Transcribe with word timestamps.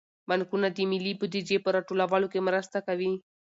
بانکونه 0.29 0.67
د 0.71 0.77
ملي 0.91 1.13
بودیجې 1.19 1.57
په 1.63 1.69
راټولولو 1.75 2.27
کې 2.31 2.45
مرسته 2.47 2.77
کوي. 2.87 3.13